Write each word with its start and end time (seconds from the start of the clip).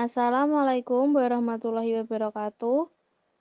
Assalamualaikum 0.00 1.12
warahmatullahi 1.12 2.00
wabarakatuh. 2.00 2.88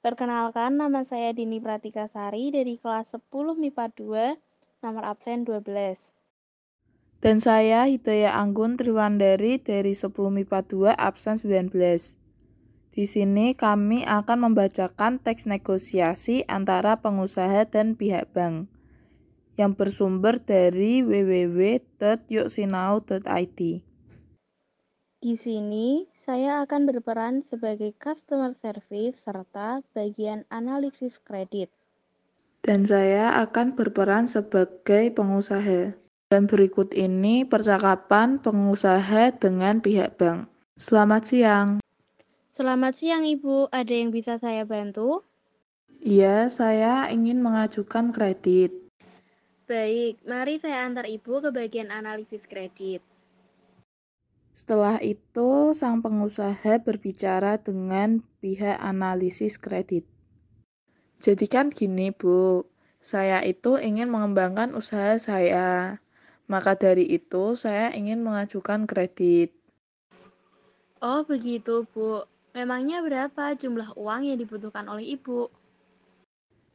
Perkenalkan, 0.04 0.76
nama 0.76 1.08
saya 1.08 1.32
Dini 1.32 1.64
Pratikasari 1.64 2.52
dari 2.52 2.76
kelas 2.76 3.16
10 3.16 3.56
MIPA 3.56 3.96
2, 3.96 4.84
nomor 4.84 5.08
absen 5.08 5.48
12. 5.48 5.64
Dan 7.24 7.40
saya 7.40 7.88
Hidayah 7.88 8.36
Anggun 8.36 8.76
Triwandari 8.76 9.64
dari 9.64 9.96
10 9.96 10.12
MIPA 10.12 10.68
2, 10.68 11.00
absen 11.00 11.40
19. 11.40 11.72
Di 12.92 13.08
sini 13.08 13.56
kami 13.56 14.04
akan 14.04 14.52
membacakan 14.52 15.24
teks 15.24 15.48
negosiasi 15.48 16.44
antara 16.44 17.00
pengusaha 17.00 17.72
dan 17.72 17.96
pihak 17.96 18.36
bank 18.36 18.68
yang 19.56 19.80
bersumber 19.80 20.44
dari 20.44 21.08
www.yuksinau.id. 21.08 23.89
Di 25.20 25.36
sini, 25.36 26.08
saya 26.16 26.64
akan 26.64 26.88
berperan 26.88 27.44
sebagai 27.44 27.92
customer 28.00 28.56
service 28.56 29.20
serta 29.20 29.84
bagian 29.92 30.48
analisis 30.48 31.20
kredit. 31.20 31.68
Dan 32.64 32.88
saya 32.88 33.36
akan 33.44 33.76
berperan 33.76 34.32
sebagai 34.32 35.12
pengusaha. 35.12 35.92
Dan 36.32 36.48
berikut 36.48 36.96
ini 36.96 37.44
percakapan 37.44 38.40
pengusaha 38.40 39.36
dengan 39.36 39.84
pihak 39.84 40.16
bank. 40.16 40.48
Selamat 40.80 41.28
siang. 41.28 41.70
Selamat 42.56 42.96
siang, 42.96 43.28
Ibu. 43.28 43.76
Ada 43.76 43.92
yang 43.92 44.16
bisa 44.16 44.40
saya 44.40 44.64
bantu? 44.64 45.28
Iya, 46.00 46.48
saya 46.48 47.12
ingin 47.12 47.44
mengajukan 47.44 48.16
kredit. 48.16 48.72
Baik, 49.68 50.24
mari 50.24 50.64
saya 50.64 50.88
antar 50.88 51.12
Ibu 51.12 51.44
ke 51.44 51.50
bagian 51.52 51.92
analisis 51.92 52.48
kredit. 52.48 53.04
Setelah 54.60 55.00
itu, 55.00 55.72
sang 55.72 56.04
pengusaha 56.04 56.84
berbicara 56.84 57.56
dengan 57.56 58.20
pihak 58.44 58.76
analisis 58.84 59.56
kredit. 59.56 60.04
Jadi 61.24 61.48
kan 61.48 61.72
gini, 61.72 62.12
Bu. 62.12 62.68
Saya 63.00 63.40
itu 63.48 63.80
ingin 63.80 64.12
mengembangkan 64.12 64.76
usaha 64.76 65.16
saya. 65.16 66.04
Maka 66.52 66.76
dari 66.76 67.08
itu, 67.08 67.56
saya 67.56 67.96
ingin 67.96 68.20
mengajukan 68.20 68.84
kredit. 68.84 69.56
Oh, 71.00 71.24
begitu, 71.24 71.88
Bu. 71.96 72.28
Memangnya 72.52 73.00
berapa 73.00 73.56
jumlah 73.56 73.96
uang 73.96 74.28
yang 74.28 74.44
dibutuhkan 74.44 74.92
oleh 74.92 75.16
Ibu? 75.16 75.48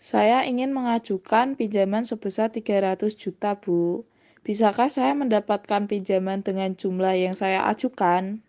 Saya 0.01 0.41
ingin 0.49 0.73
mengajukan 0.73 1.53
pinjaman 1.53 2.09
sebesar 2.09 2.49
300 2.49 3.13
juta, 3.13 3.53
Bu. 3.61 4.09
Bisakah 4.45 4.93
saya 4.93 5.17
mendapatkan 5.17 5.89
pinjaman 5.89 6.45
dengan 6.45 6.77
jumlah 6.77 7.17
yang 7.17 7.33
saya 7.33 7.65
ajukan? 7.73 8.45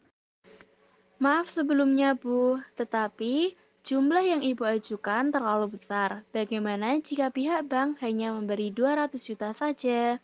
Maaf 1.23 1.47
sebelumnya, 1.55 2.19
Bu, 2.19 2.59
tetapi 2.75 3.55
jumlah 3.87 4.19
yang 4.19 4.43
Ibu 4.43 4.67
ajukan 4.75 5.31
terlalu 5.31 5.79
besar. 5.79 6.27
Bagaimana 6.35 6.99
jika 6.99 7.31
pihak 7.31 7.71
bank 7.71 8.03
hanya 8.03 8.35
memberi 8.35 8.75
200 8.75 9.15
juta 9.23 9.55
saja? 9.55 10.19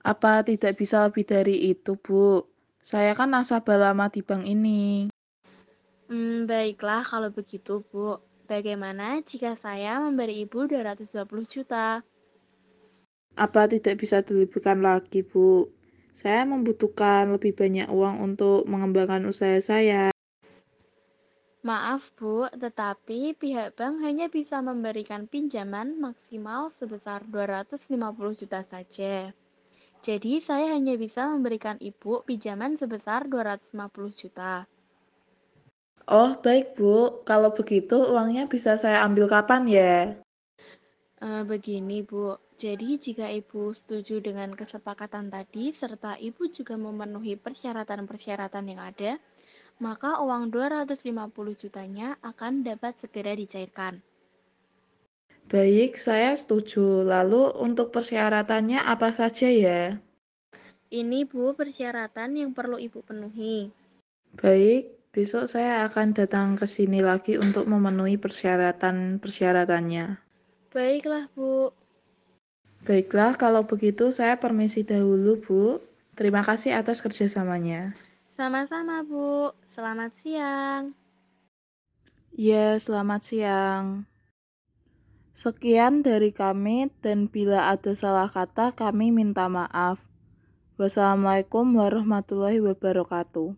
Apa 0.00 0.40
tidak 0.48 0.80
bisa 0.80 1.04
lebih 1.04 1.28
dari 1.28 1.68
itu, 1.68 2.00
Bu? 2.00 2.48
Saya 2.80 3.12
kan 3.12 3.36
nasabah 3.36 3.76
lama 3.76 4.08
di 4.08 4.24
bank 4.24 4.48
ini. 4.48 5.12
Hmm, 6.08 6.48
baiklah 6.48 7.04
kalau 7.04 7.28
begitu, 7.28 7.84
Bu. 7.92 8.16
Bagaimana 8.48 9.20
jika 9.20 9.60
saya 9.60 10.00
memberi 10.00 10.40
Ibu 10.48 10.72
220 10.72 11.44
juta? 11.44 12.00
Apa 13.32 13.64
tidak 13.64 13.96
bisa 13.96 14.20
dilebihkan 14.20 14.84
lagi, 14.84 15.24
Bu? 15.24 15.72
Saya 16.12 16.44
membutuhkan 16.44 17.32
lebih 17.32 17.56
banyak 17.56 17.88
uang 17.88 18.20
untuk 18.20 18.68
mengembangkan 18.68 19.24
usaha 19.24 19.56
saya. 19.64 20.12
Maaf, 21.64 22.12
Bu, 22.18 22.50
tetapi 22.52 23.32
pihak 23.38 23.78
bank 23.78 24.02
hanya 24.04 24.28
bisa 24.28 24.60
memberikan 24.60 25.24
pinjaman 25.30 25.96
maksimal 25.96 26.68
sebesar 26.74 27.24
250 27.24 28.36
juta 28.36 28.60
saja. 28.66 29.32
Jadi, 30.02 30.42
saya 30.42 30.74
hanya 30.74 30.98
bisa 30.98 31.30
memberikan 31.30 31.78
Ibu 31.78 32.26
pinjaman 32.26 32.76
sebesar 32.76 33.30
250 33.30 34.10
juta. 34.12 34.66
Oh, 36.10 36.34
baik, 36.42 36.74
Bu. 36.74 37.22
Kalau 37.22 37.54
begitu, 37.54 37.94
uangnya 38.10 38.50
bisa 38.50 38.74
saya 38.74 39.06
ambil 39.06 39.30
kapan 39.30 39.62
ya? 39.70 40.18
E, 41.22 41.46
begini, 41.46 42.02
Bu. 42.02 42.34
Jadi, 42.58 42.98
jika 42.98 43.30
Ibu 43.30 43.70
setuju 43.70 44.18
dengan 44.18 44.58
kesepakatan 44.58 45.30
tadi, 45.30 45.70
serta 45.70 46.18
Ibu 46.18 46.50
juga 46.50 46.74
memenuhi 46.74 47.38
persyaratan-persyaratan 47.38 48.64
yang 48.66 48.82
ada, 48.82 49.22
maka 49.78 50.18
uang 50.18 50.50
250 50.50 51.54
jutanya 51.54 52.18
akan 52.26 52.66
dapat 52.66 52.98
segera 52.98 53.38
dicairkan. 53.38 54.02
Baik, 55.46 55.94
saya 55.94 56.34
setuju. 56.34 57.06
Lalu, 57.06 57.54
untuk 57.54 57.94
persyaratannya 57.94 58.82
apa 58.82 59.14
saja 59.14 59.46
ya? 59.46 59.94
Ini, 60.90 61.22
Bu, 61.30 61.54
persyaratan 61.54 62.34
yang 62.34 62.50
perlu 62.50 62.82
Ibu 62.82 62.98
penuhi. 63.06 63.70
Baik, 64.34 64.98
Besok 65.12 65.44
saya 65.44 65.84
akan 65.84 66.16
datang 66.16 66.56
ke 66.56 66.64
sini 66.64 67.04
lagi 67.04 67.36
untuk 67.36 67.68
memenuhi 67.68 68.16
persyaratan-persyaratannya. 68.16 70.31
Baiklah, 70.72 71.28
Bu. 71.36 71.68
Baiklah, 72.88 73.36
kalau 73.36 73.68
begitu 73.68 74.08
saya 74.08 74.40
permisi 74.40 74.80
dahulu, 74.80 75.36
Bu. 75.36 75.84
Terima 76.16 76.40
kasih 76.40 76.72
atas 76.72 77.04
kerjasamanya. 77.04 77.92
Sama-sama, 78.40 79.04
Bu. 79.04 79.52
Selamat 79.68 80.16
siang. 80.16 80.96
Ya, 82.32 82.80
selamat 82.80 83.20
siang. 83.20 84.08
Sekian 85.36 86.00
dari 86.00 86.32
kami, 86.32 86.88
dan 87.04 87.28
bila 87.28 87.68
ada 87.68 87.92
salah 87.92 88.32
kata, 88.32 88.72
kami 88.72 89.12
minta 89.12 89.52
maaf. 89.52 90.00
Wassalamualaikum 90.80 91.68
warahmatullahi 91.76 92.64
wabarakatuh. 92.64 93.52